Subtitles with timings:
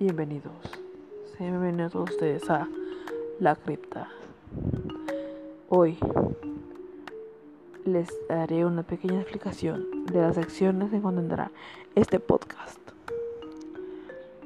[0.00, 0.54] Bienvenidos,
[1.36, 2.68] sean bienvenidos ustedes a
[3.40, 4.08] La Cripta.
[5.68, 5.98] Hoy
[7.84, 11.50] les daré una pequeña explicación de las secciones que contendrá
[11.96, 12.78] este podcast.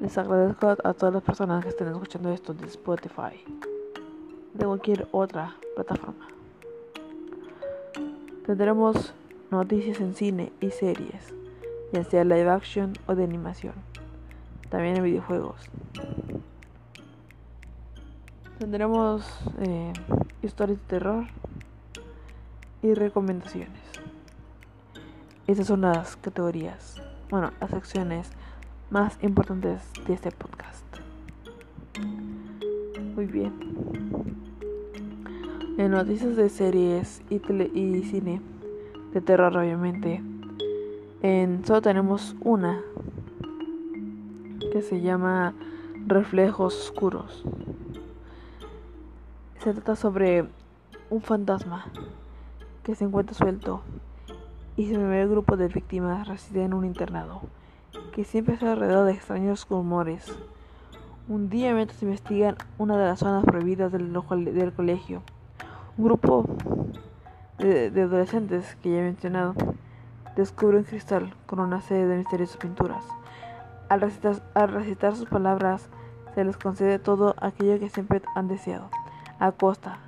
[0.01, 3.45] Les agradezco a todas las personas que estén escuchando esto de Spotify,
[4.55, 6.29] de cualquier otra plataforma.
[8.47, 9.13] Tendremos
[9.51, 11.35] noticias en cine y series,
[11.93, 13.92] ya sea live action o de animación
[14.73, 15.61] también en videojuegos.
[18.59, 19.23] Tendremos
[19.61, 19.93] eh,
[20.43, 21.27] historias de terror
[22.81, 23.83] y recomendaciones.
[25.47, 28.31] Estas son las categorías, bueno, las secciones
[28.89, 30.87] más importantes de este podcast.
[33.15, 33.53] Muy bien.
[35.77, 38.41] En noticias de series y, tele y cine
[39.13, 40.23] de terror, obviamente,
[41.21, 42.81] en solo tenemos una
[44.73, 45.53] que se llama
[46.07, 47.45] Reflejos Oscuros.
[49.59, 50.47] Se trata sobre
[51.11, 51.85] un fantasma
[52.83, 53.83] que se encuentra suelto
[54.75, 57.43] y ve el grupo de víctimas reside en un internado
[58.15, 60.35] que siempre está alrededor de extraños rumores.
[61.29, 65.23] Un día mientras investigan una de las zonas prohibidas del, del colegio,
[65.99, 66.47] un grupo
[67.59, 69.55] de, de adolescentes que ya he mencionado
[70.35, 73.05] descubre un cristal con una serie de misteriosas pinturas.
[73.93, 75.91] Al recitar, sus palabras,
[76.35, 78.89] se les concede todo aquello que siempre han deseado,
[79.39, 79.99] a costa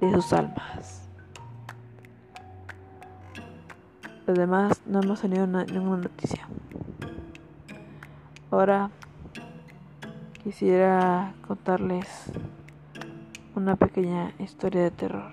[0.00, 1.08] de sus almas.
[4.24, 6.46] Los demás no hemos tenido ninguna noticia.
[8.52, 8.90] Ahora
[10.44, 12.06] quisiera contarles
[13.56, 15.32] una pequeña historia de terror.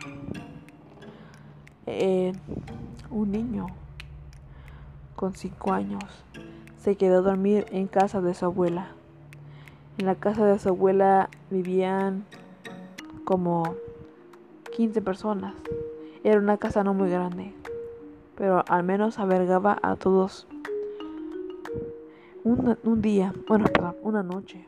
[1.86, 2.34] Eh,
[3.12, 3.67] un niño
[5.16, 6.03] con cinco años
[6.80, 8.88] se quedó a dormir en casa de su abuela.
[9.97, 12.25] En la casa de su abuela vivían
[13.25, 13.75] como
[14.75, 15.53] 15 personas.
[16.23, 17.53] Era una casa no muy grande,
[18.35, 20.47] pero al menos albergaba a todos.
[22.45, 24.66] Un, día, bueno, perdón, una noche,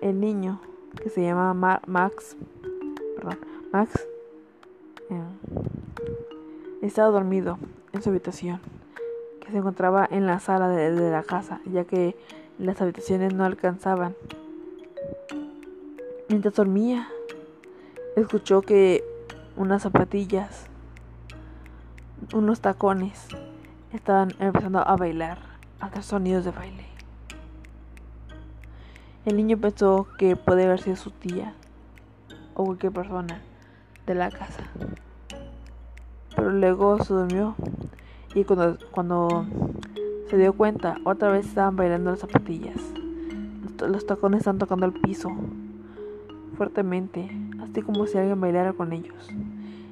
[0.00, 0.60] el niño
[1.02, 2.36] que se llamaba Max,
[3.16, 3.38] perdón,
[3.72, 4.06] Max,
[5.10, 5.20] eh,
[6.80, 7.58] estaba dormido
[7.92, 8.60] en su habitación
[9.50, 12.16] se encontraba en la sala de, la casa, ya que
[12.58, 14.14] las habitaciones no alcanzaban.
[16.28, 17.08] Mientras dormía,
[18.16, 19.04] escuchó que
[19.56, 20.66] unas zapatillas,
[22.32, 23.28] unos tacones,
[23.92, 25.38] estaban empezando a bailar,
[25.80, 26.86] a hacer sonidos de baile.
[29.26, 31.54] El niño pensó que puede haber sido su tía
[32.54, 33.42] o cualquier persona
[34.06, 34.64] de la casa.
[36.34, 37.54] Pero luego se durmió
[38.34, 39.46] y cuando, cuando
[40.28, 42.80] se dio cuenta, otra vez estaban bailando las zapatillas.
[43.80, 45.30] Los, tacones estaban tocando el piso
[46.56, 47.30] fuertemente,
[47.60, 49.28] así como si alguien bailara con ellos.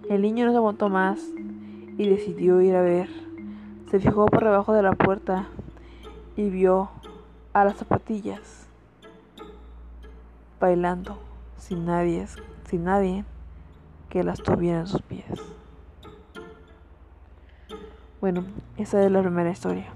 [0.08, 1.20] El niño no se aguantó más
[1.96, 3.08] y decidió ir a ver.
[3.90, 5.48] Se fijó por debajo de la puerta
[6.36, 6.90] y vio
[7.52, 8.68] a las zapatillas
[10.60, 11.18] bailando
[11.56, 12.26] sin nadie,
[12.68, 13.24] sin nadie
[14.08, 15.57] que las tuviera en sus pies.
[18.20, 18.44] Bueno,
[18.76, 19.86] esa es la primera historia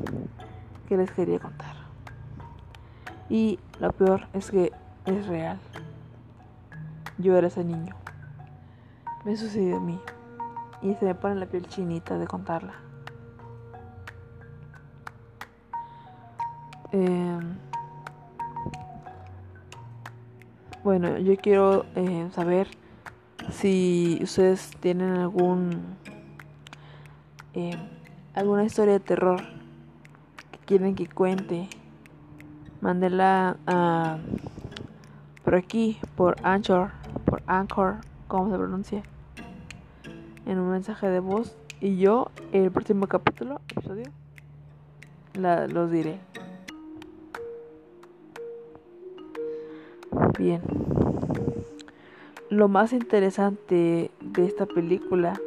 [0.89, 1.75] que les quería contar.
[3.29, 4.71] Y lo peor es que
[5.07, 5.59] es real.
[7.19, 7.97] Yo era ese niño.
[9.25, 9.99] Me sucedió a mí.
[10.83, 12.75] Y se me pone la piel chinita de contarla.
[16.93, 17.57] Em,
[20.85, 22.69] bueno, yo quiero eh, saber
[23.51, 25.97] si ustedes tienen algún
[27.55, 27.77] eh,
[28.35, 29.41] alguna historia de terror
[30.51, 31.69] que quieren que cuente,
[32.81, 33.57] mándela
[35.45, 36.91] por aquí, por Anchor,
[37.25, 37.97] por Anchor,
[38.29, 39.03] como se pronuncia,
[40.47, 41.57] en un mensaje de voz.
[41.81, 44.05] Y yo, el próximo capítulo, episodio,
[45.35, 46.21] la, los diré.
[50.39, 50.63] Bien.
[52.51, 55.41] Lo más interesante de esta película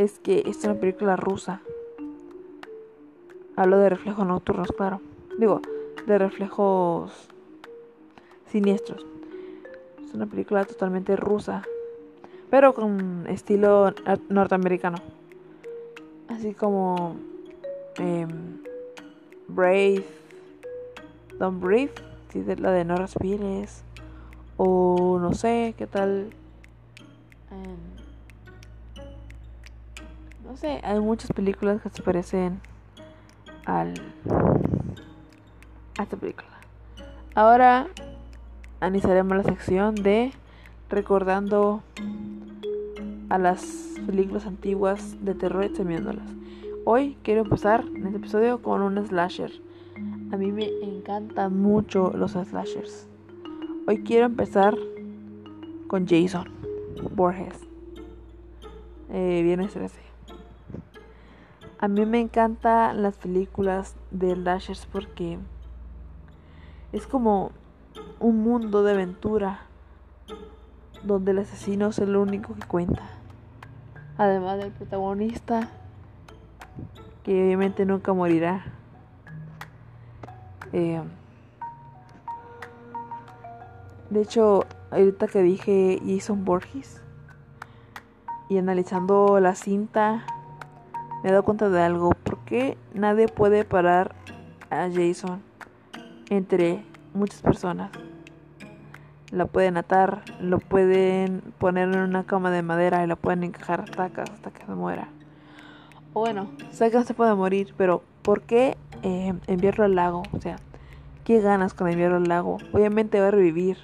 [0.00, 1.60] es que es una película rusa.
[3.54, 5.02] Hablo de reflejos nocturnos, claro.
[5.38, 5.60] Digo,
[6.06, 7.12] de reflejos
[8.46, 9.04] siniestros.
[10.02, 11.62] Es una película totalmente rusa,
[12.48, 13.92] pero con estilo
[14.30, 14.96] norteamericano.
[16.28, 17.16] Así como
[17.98, 18.26] eh,
[19.48, 20.04] Brave,
[21.38, 21.92] Don't Breathe,
[22.58, 23.84] la de No Respires,
[24.56, 26.30] o no sé qué tal.
[27.50, 27.99] Em,
[30.50, 32.60] no sé, hay muchas películas que se parecen
[33.66, 33.94] al
[35.96, 36.50] a esta película.
[37.36, 37.86] Ahora
[38.80, 40.32] analizaremos la sección de
[40.88, 41.84] recordando
[43.28, 43.64] a las
[44.04, 46.28] películas antiguas de terror y examinándolas.
[46.84, 49.52] Hoy quiero empezar en este episodio con un slasher.
[50.32, 53.06] A mí me encantan mucho los slashers.
[53.86, 54.76] Hoy quiero empezar
[55.86, 56.50] con Jason
[57.14, 57.54] Borges.
[59.10, 60.09] Eh, viernes 13.
[61.82, 65.38] A mí me encantan las películas de slashers porque
[66.92, 67.52] es como
[68.18, 69.60] un mundo de aventura
[71.02, 73.00] donde el asesino es el único que cuenta.
[74.18, 75.70] Además del protagonista,
[77.24, 78.62] que obviamente nunca morirá.
[80.74, 81.00] Eh,
[84.10, 87.00] de hecho, ahorita que dije Jason Borges
[88.50, 90.26] y analizando la cinta,
[91.22, 92.10] me he dado cuenta de algo.
[92.10, 94.14] ¿Por qué nadie puede parar
[94.70, 95.42] a Jason
[96.28, 96.84] entre
[97.14, 97.90] muchas personas?
[99.30, 103.80] La pueden atar, lo pueden poner en una cama de madera y la pueden encajar
[103.80, 105.08] hasta, que se muera.
[106.14, 110.22] O bueno, sé que no se puede morir, pero ¿por qué eh, enviarlo al lago?
[110.32, 110.56] O sea,
[111.24, 112.58] ¿qué ganas con enviarlo al lago?
[112.72, 113.78] Obviamente va a revivir.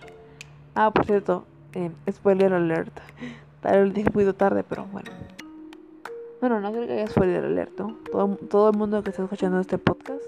[0.74, 2.98] Ah, por cierto, eh, spoiler alert.
[3.60, 5.10] Tal vez muy tarde, pero bueno.
[6.40, 9.78] Bueno, no creo que haya spoiler alert, Todo, todo el mundo que está escuchando este
[9.78, 10.22] podcast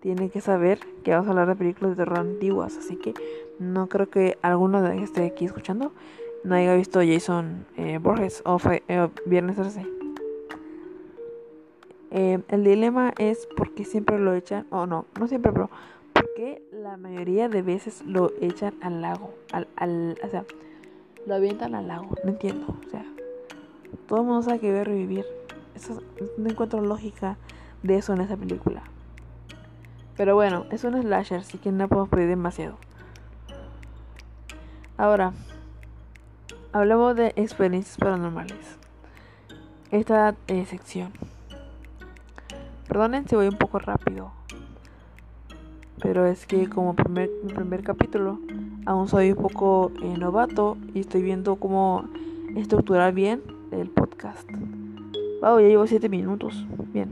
[0.00, 3.14] tiene que saber que vamos a hablar de películas de terror antiguas, así que
[3.58, 5.92] no creo que alguno de que esté aquí escuchando
[6.44, 8.58] no haya visto Jason eh, Borges o
[8.88, 9.86] eh, Viernes 13.
[12.10, 15.70] Eh, el dilema es por qué siempre lo echan, o no, no siempre, pero
[16.12, 20.44] por qué la mayoría de veces lo echan al lago, al, al, o sea,
[21.26, 23.04] lo avientan al lago, no entiendo, o sea,
[24.06, 25.24] todo el mundo sabe que debe revivir,
[26.38, 27.36] no encuentro lógica
[27.82, 28.82] de eso en esa película.
[30.16, 32.76] Pero bueno, es un slasher, así que no puedo pedir demasiado.
[34.96, 35.32] Ahora,
[36.72, 38.78] hablemos de experiencias paranormales.
[39.90, 41.12] Esta eh, sección.
[42.88, 44.32] Perdonen si voy un poco rápido.
[46.00, 48.38] Pero es que como primer, primer capítulo,
[48.86, 52.04] aún soy un poco eh, novato y estoy viendo cómo
[52.54, 54.50] estructurar bien el podcast.
[55.40, 56.66] Wow, ya llevo 7 minutos.
[56.92, 57.10] Bien.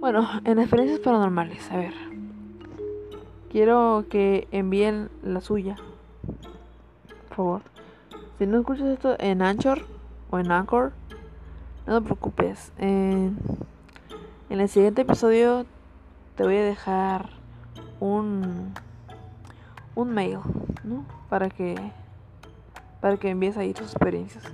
[0.00, 1.94] Bueno, en experiencias paranormales, a ver.
[3.50, 5.76] Quiero que envíen la suya.
[7.28, 7.62] Por favor.
[8.38, 9.86] Si no escuchas esto en Anchor
[10.30, 10.92] o en Anchor,
[11.86, 12.72] no te preocupes.
[12.78, 13.36] En
[14.50, 15.66] el siguiente episodio
[16.36, 17.30] te voy a dejar
[18.00, 18.72] un
[19.98, 20.38] un mail,
[20.84, 21.04] ¿no?
[21.28, 21.74] Para que
[23.00, 24.44] para que envíes ahí tus experiencias.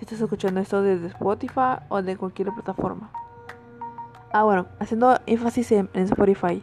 [0.00, 3.10] Si estás escuchando esto desde Spotify o de cualquier plataforma.
[4.32, 6.62] Ah, bueno, haciendo énfasis en, Spotify.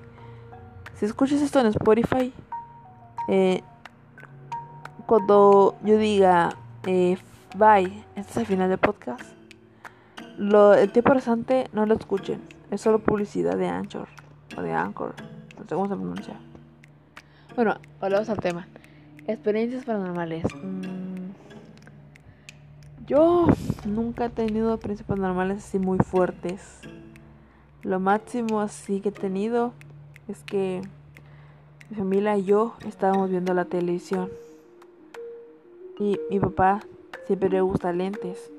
[0.96, 2.34] Si escuchas esto en Spotify,
[3.28, 3.62] eh,
[5.06, 6.50] cuando yo diga
[6.88, 7.20] eh,
[7.56, 9.22] bye, este es el final del podcast,
[10.40, 12.42] lo, el tiempo restante no lo escuchen.
[12.72, 14.08] Es solo publicidad de Anchor
[14.58, 15.14] o de Anchor.
[15.60, 16.34] No sé cómo se pronuncia.
[17.56, 18.68] Bueno, volvemos al tema.
[19.28, 20.44] Experiencias paranormales.
[20.56, 20.97] Mm,
[23.08, 23.48] yo
[23.86, 26.82] nunca he tenido experiencias paranormales así muy fuertes.
[27.82, 29.72] Lo máximo así que he tenido
[30.28, 30.82] es que
[31.90, 34.30] mi familia y yo estábamos viendo la televisión.
[36.00, 36.82] Y mi papá
[37.26, 38.52] siempre le gusta lentes.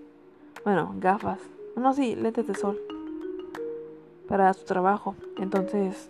[0.65, 1.41] Bueno, gafas.
[1.77, 2.81] No, sí, lentes de sol.
[4.29, 5.15] Para su trabajo.
[5.37, 6.09] Entonces,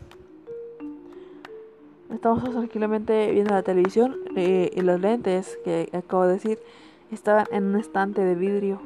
[2.12, 4.16] estamos tranquilamente viendo la televisión.
[4.36, 6.58] Eh, y los lentes que acabo de decir
[7.14, 8.80] estaban en un estante de vidrio.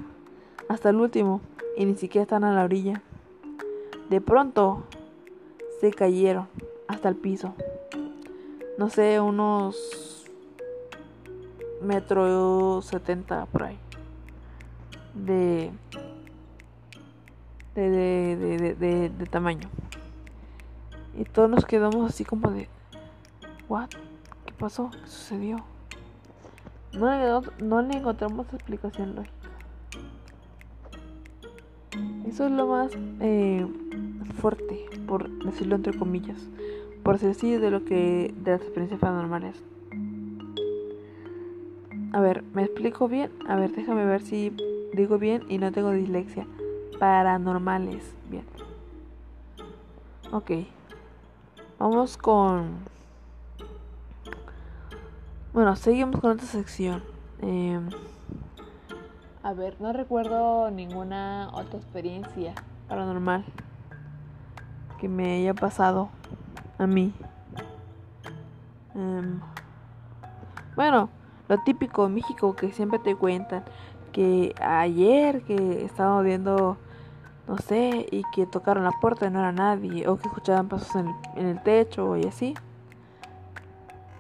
[0.69, 1.41] Hasta el último.
[1.77, 3.03] Y ni siquiera están a la orilla.
[4.11, 4.85] De pronto
[5.81, 6.49] se cayeron
[6.89, 7.55] hasta el piso.
[8.79, 10.31] No sé, unos
[11.83, 13.79] metro setenta por ahí.
[15.15, 15.71] De
[17.75, 17.91] de,
[18.37, 19.69] de, de, de, tamaño.
[21.17, 22.69] Y todos nos quedamos así como de,
[23.69, 23.91] ¿what?
[24.47, 24.91] ¿Qué pasó?
[24.91, 25.72] ¿Qué sucedió?
[26.95, 29.33] No le, encontramos explicación lógica.
[32.27, 33.67] Eso es lo más eh,
[34.41, 36.39] fuerte, por decirlo entre comillas,
[37.03, 39.63] por ser de lo que de las experiencias paranormales.
[42.13, 43.31] A ver, ¿me explico bien?
[43.49, 44.55] A ver, déjame ver si
[44.93, 46.47] digo bien y no tengo dislexia.
[46.99, 48.45] Paranormales, bien.
[50.31, 50.51] Ok.
[51.79, 52.92] Vamos con...
[55.53, 57.03] Bueno, seguimos con esta sección.
[57.43, 57.79] Eh...
[59.43, 62.55] A ver, no recuerdo ninguna otra experiencia
[62.89, 63.45] paranormal
[64.99, 66.09] que me haya pasado
[66.79, 67.13] a mí.
[68.95, 69.41] Em,
[70.75, 71.11] bueno,
[71.49, 73.63] lo típico en México que siempre te cuentan
[74.11, 76.79] que ayer que estábamos viendo,
[77.47, 80.95] no sé, y que tocaron la puerta y no era nadie, o que escuchaban pasos
[80.97, 82.55] en el, en el techo y así.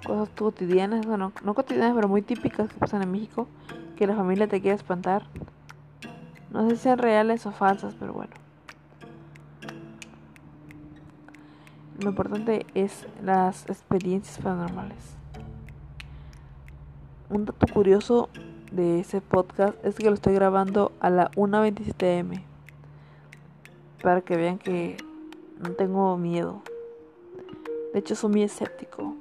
[0.06, 3.46] Cosas cotidianas, bueno, no cotidianas, pero muy típicas que pasan en México,
[3.96, 5.24] que la familia te quiere espantar.
[6.50, 8.32] No sé si sean reales o falsas, pero bueno.
[12.00, 15.14] Lo importante es las experiencias paranormales.
[17.30, 18.28] Un dato curioso
[18.72, 22.44] de ese podcast es que lo estoy grabando a la 1.27 m.
[24.02, 24.96] Para que vean que
[25.60, 26.62] no tengo miedo.
[27.92, 29.14] De hecho, soy muy escéptico.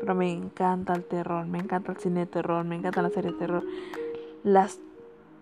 [0.00, 3.32] Pero me encanta el terror, me encanta el cine de terror, me encanta la serie
[3.32, 3.62] de terror.
[4.42, 4.80] Las,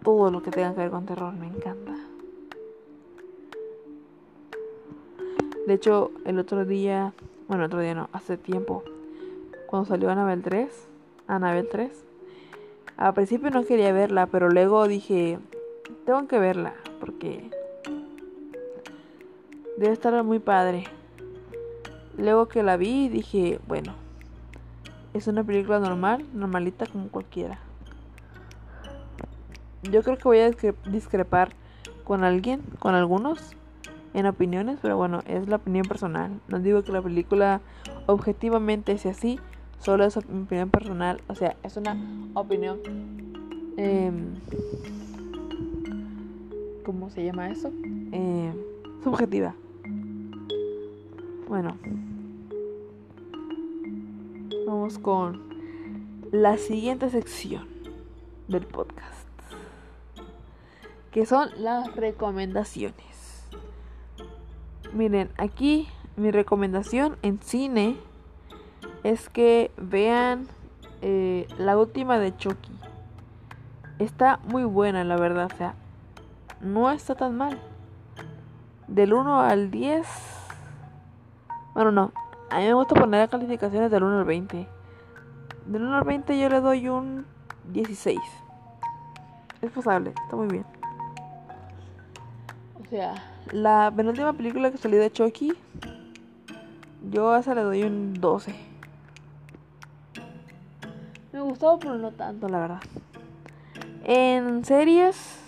[0.03, 1.95] todo lo que tenga que ver con terror, me encanta.
[5.67, 7.12] De hecho, el otro día,
[7.47, 8.83] bueno, el otro día no, hace tiempo,
[9.67, 10.88] cuando salió Anabel 3,
[11.27, 11.91] Anabel 3,
[12.97, 15.38] al principio no quería verla, pero luego dije,
[16.05, 17.50] tengo que verla, porque
[19.77, 20.85] debe estar muy padre.
[22.17, 23.95] Luego que la vi, dije, bueno,
[25.15, 27.59] es una película normal, normalita como cualquiera.
[29.83, 30.50] Yo creo que voy a
[30.91, 31.50] discrepar
[32.05, 33.55] con alguien, con algunos,
[34.15, 36.41] en opiniones, pero bueno, es la opinión personal.
[36.49, 37.61] No digo que la película
[38.07, 39.38] objetivamente sea así,
[39.81, 41.21] Solo es mi opinión personal.
[41.29, 41.97] O sea, es una
[42.35, 42.81] opinión.
[43.77, 44.11] Eh,
[46.85, 47.71] ¿Cómo se llama eso?
[48.12, 48.53] Eh,
[49.05, 49.55] subjetiva.
[51.49, 51.77] Bueno.
[54.69, 55.49] Vamos con
[56.31, 57.67] la siguiente sección
[58.49, 59.27] del podcast.
[61.11, 63.49] Que son las recomendaciones.
[64.93, 67.97] Miren, aquí mi recomendación en cine
[69.05, 70.47] es que vean
[71.01, 72.79] eh, la última de Chucky.
[73.99, 75.49] Está muy buena, la verdad.
[75.51, 75.77] O sea,
[76.61, 77.59] no está tan mal.
[78.87, 80.07] Del 1 al 10.
[81.73, 82.27] Bueno, no.
[82.50, 84.67] A mí me gusta poner calificaciones del 1 al 20.
[85.67, 87.26] Del 1 al 20 yo le doy un
[87.73, 88.19] 16.
[89.61, 90.64] Es pasable, está muy bien.
[92.81, 93.14] O sea,
[93.52, 95.52] la penúltima película que salió de Chucky,
[97.11, 98.55] yo a esa le doy un 12.
[101.33, 102.81] Me gustó, pero no tanto, la verdad.
[104.05, 105.38] En series,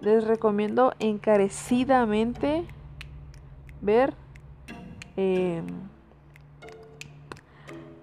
[0.00, 2.64] les recomiendo encarecidamente
[3.82, 4.14] ver
[5.16, 5.62] eh,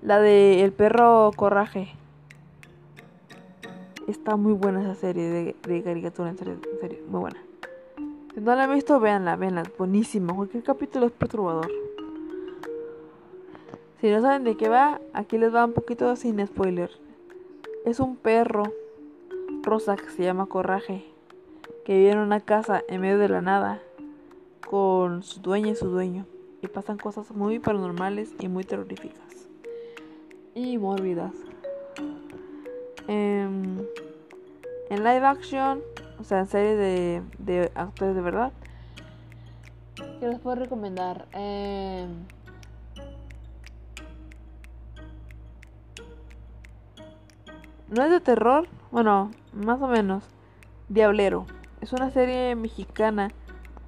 [0.02, 1.90] la de El perro coraje.
[4.08, 6.58] Está muy buena esa serie de, caricatura, en serio,
[7.08, 7.40] muy buena.
[8.34, 10.36] Si no la han visto, véanla, véanla, buenísima.
[10.36, 11.72] Cualquier capítulo es perturbador.
[14.02, 16.92] Si no saben de qué va, aquí les va un poquito sin spoiler.
[17.86, 18.64] Es un perro
[19.62, 21.06] rosa que se llama Coraje,
[21.86, 23.82] que vive en una casa en medio de la nada
[24.70, 26.26] con su dueña y su dueño.
[26.64, 29.50] Y pasan cosas muy paranormales y muy terroríficas.
[30.56, 31.34] Y mórbidas.
[33.08, 33.80] Em,
[34.90, 35.82] en live action,
[36.20, 38.52] o sea, en serie de, de actores de verdad,
[40.20, 41.28] ¿qué les puedo recomendar?
[41.34, 42.08] Eh,
[47.94, 50.24] No es de terror, bueno, más o menos.
[50.90, 51.46] Diablero.
[51.80, 53.30] Es una serie mexicana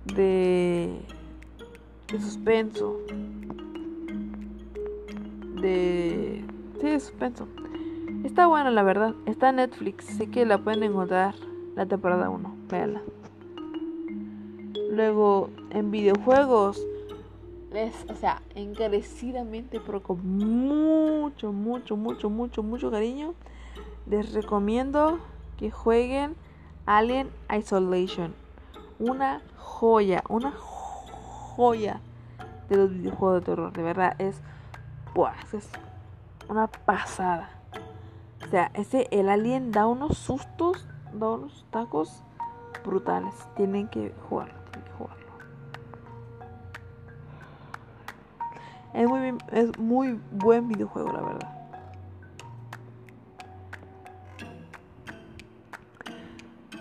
[0.03, 1.01] de,
[2.07, 2.99] de suspenso.
[5.61, 6.45] De...
[6.79, 7.47] Sí, de suspenso.
[8.23, 9.15] Está buena, la verdad.
[9.25, 10.05] Está en Netflix.
[10.05, 11.35] Sé que la pueden encontrar
[11.75, 12.55] la temporada 1.
[12.69, 13.01] Véanla.
[14.91, 16.85] Luego, en videojuegos.
[17.73, 23.33] Es, o sea, encarecidamente, pero con mucho, mucho, mucho, mucho, mucho cariño
[24.05, 25.19] les recomiendo
[25.57, 26.35] que jueguen
[26.85, 28.33] Alien Isolation.
[28.99, 30.74] Una joya, una joya
[31.57, 33.73] de los videojuegos de terror.
[33.73, 34.41] De verdad, es,
[35.53, 35.69] es
[36.49, 37.49] una pasada.
[38.45, 42.21] O sea, ese, el alien da unos sustos, da unos tacos
[42.85, 43.33] brutales.
[43.55, 45.25] Tienen que jugarlo, tienen que jugarlo.
[48.93, 51.51] Es muy, es muy buen videojuego, la verdad.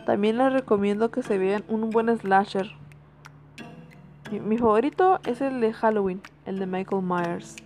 [0.05, 2.71] También les recomiendo que se vean un buen slasher.
[4.41, 7.57] Mi, favorito es el de Halloween, el de Michael Myers.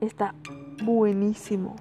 [0.00, 0.34] Está
[0.82, 1.76] buenísimo.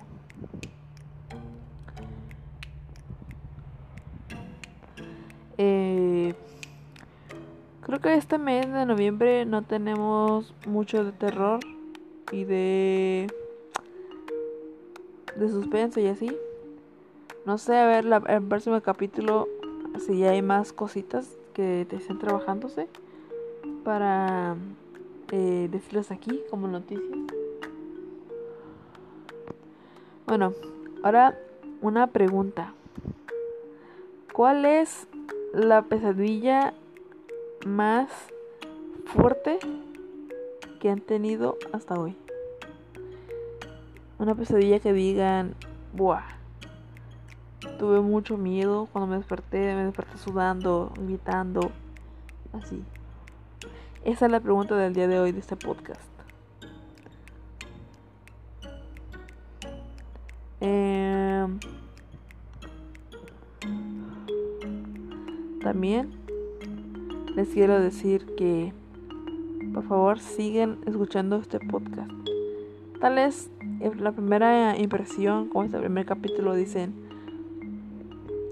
[5.58, 6.34] Eh,
[7.82, 11.60] creo que este mes de noviembre no tenemos mucho de terror.
[12.32, 13.28] y de
[15.36, 16.38] de suspenso y así.
[17.46, 19.48] No sé, a ver el próximo capítulo
[20.06, 22.88] si ya hay más cositas que te estén trabajándose
[23.84, 24.56] para
[25.32, 27.20] eh, decirles aquí como noticias.
[30.28, 30.54] Bueno,
[31.04, 31.38] ahora
[31.82, 32.74] una pregunta.
[34.34, 35.08] ¿Cuál es
[35.54, 36.74] la pesadilla
[37.66, 38.10] más
[39.06, 39.60] fuerte
[40.80, 42.16] que han tenido hasta hoy?
[44.20, 45.56] Una pesadilla que digan,
[45.94, 46.24] buah,
[47.80, 51.72] tuve mucho miedo cuando me desperté, me desperté sudando, gritando,
[52.54, 52.84] así.
[54.04, 56.02] Esa es la pregunta del día de hoy de este podcast.
[60.60, 61.48] Eh,
[65.62, 66.10] también
[67.36, 68.74] les quiero decir que
[69.72, 72.12] por favor sigan escuchando este podcast.
[73.00, 73.52] Tal vez
[74.00, 76.96] la primera impresión, como este primer capítulo, dicen,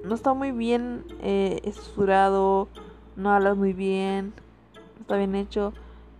[0.05, 2.67] no está muy bien eh, estructurado,
[3.15, 4.31] no hablas muy bien,
[5.09, 5.73] está bien hecho,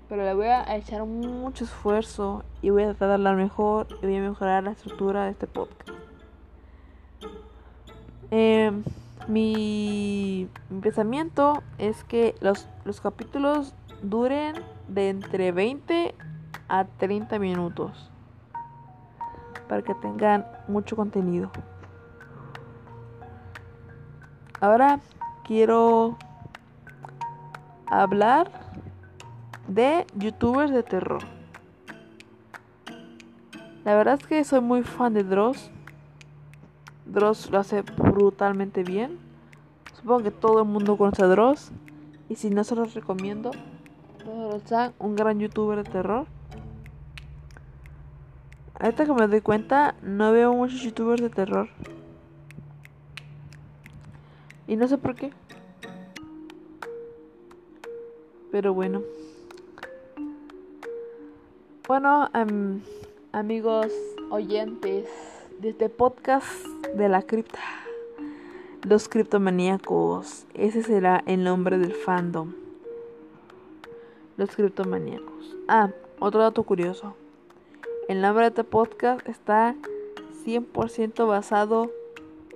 [0.08, 4.08] pero le voy a echar mucho esfuerzo y voy a tratar de hablar mejor y
[4.08, 5.92] voy a mejorar la estructura de este podcast.
[8.32, 8.84] Em,
[9.28, 14.56] mi, mi, pensamiento es que los, los capítulos duren
[14.88, 16.16] de entre 20
[16.68, 18.10] a 30 minutos
[19.68, 21.52] para que tengan mucho contenido.
[24.60, 25.00] Ahora
[25.46, 26.18] quiero
[27.86, 28.69] hablar
[29.70, 31.22] de youtubers de terror.
[33.86, 35.70] La verdad es que soy muy fan de Dross.
[37.06, 39.20] Dross lo hace brutalmente bien.
[39.96, 41.72] Supongo que todo el mundo conoce a Dross.
[42.28, 43.52] Y si no se los recomiendo,
[44.26, 46.26] Dross un gran youtuber de terror.
[48.80, 51.70] Ahorita que me doy cuenta, no veo muchos youtubers de terror.
[54.68, 55.32] Y no sé por qué.
[58.52, 59.02] Pero bueno.
[61.90, 62.30] Bueno,
[63.32, 63.88] amigos
[64.30, 65.10] oyentes
[65.60, 66.48] de este podcast
[66.94, 67.64] de la cripta.
[68.84, 70.46] Los criptomaníacos.
[70.54, 72.54] Ese será el nombre del fandom.
[74.38, 75.58] Los criptomaníacos.
[75.68, 77.16] Ah, otro dato curioso.
[78.08, 79.76] El nombre de este podcast está
[80.46, 81.92] 100% basado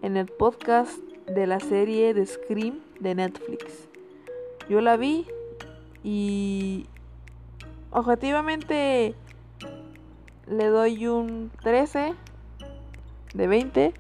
[0.04, 3.88] en el podcast de la serie de Scream de Netflix.
[4.70, 5.26] Yo la vi
[6.04, 6.86] y
[7.94, 9.16] objetivamente
[10.48, 12.14] le doy un 13
[13.34, 13.94] de 20.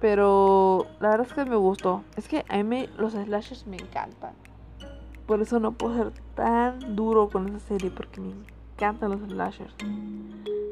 [0.00, 2.02] Pero la verdad es que me gustó.
[2.16, 4.32] Es que a mí los slashers me encantan.
[5.26, 8.32] Por eso no puedo ser tan duro con esa serie porque me
[8.74, 9.74] encantan los slashers.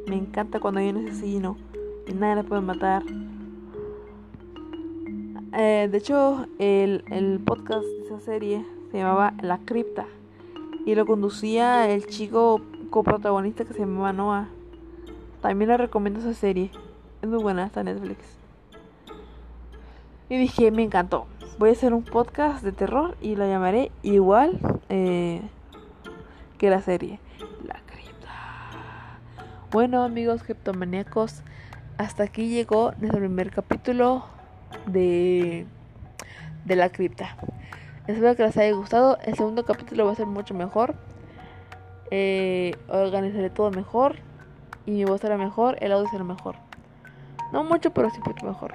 [0.07, 1.57] Me encanta cuando hay un asesino
[2.09, 3.05] y nadie le puede matar.
[5.53, 10.07] Eh, de hecho, el, el podcast de esa serie se llamaba La Cripta
[10.91, 14.49] y lo conducía el chico coprotagonista que se llamaba Noah.
[15.41, 16.73] También le recomiendo esa serie.
[17.23, 18.19] Es muy buena, está Netflix.
[20.29, 21.29] Y dije, me encantó.
[21.61, 25.41] Voy a hacer un podcast de terror y lo llamaré igual eh,
[26.59, 27.21] que la serie.
[29.71, 31.43] Bueno amigos criptomaníacos,
[31.97, 34.25] hasta aquí llegó nuestro primer capítulo
[34.87, 35.65] de,
[36.65, 37.37] de la cripta.
[38.11, 39.19] Espero que les haya gustado.
[39.25, 40.95] El segundo capítulo va a ser mucho mejor.
[42.11, 44.17] Eh, organizaré todo mejor.
[44.85, 45.77] Y mi voz será mejor.
[45.81, 46.57] El audio será mejor.
[47.53, 48.75] No mucho, pero sí mucho mejor.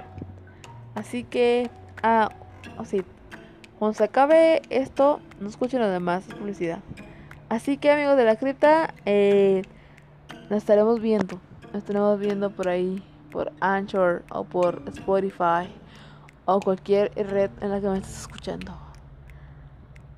[0.94, 1.70] Así que,
[2.02, 2.30] ah,
[2.78, 3.04] así.
[3.78, 6.78] Cuando se acabe esto, no escuchen lo demás, es publicidad.
[7.50, 9.62] Así que amigos de la cripta, eh,
[10.48, 11.38] nos estaremos viendo.
[11.74, 15.68] Nos estaremos viendo por ahí, por Anchor o por Spotify
[16.46, 18.85] o cualquier red en la que me estés escuchando.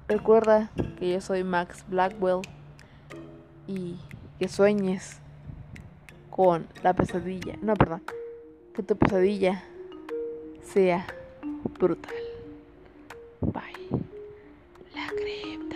[0.09, 2.41] Recuerda que yo soy Max Blackwell
[3.67, 3.99] y
[4.39, 5.19] que sueñes
[6.31, 7.57] con la pesadilla.
[7.61, 8.03] No, perdón.
[8.75, 9.63] Que tu pesadilla
[10.63, 11.07] sea
[11.79, 12.15] brutal.
[13.43, 14.03] Bye.
[14.95, 15.68] La crema.